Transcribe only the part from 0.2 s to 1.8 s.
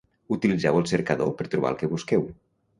Utilitzeu el cercador per trobar